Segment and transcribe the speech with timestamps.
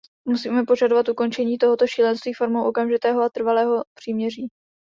[0.25, 4.47] Musíme požadovat ukončení tohoto šílenství formou okamžitého a trvalého příměří.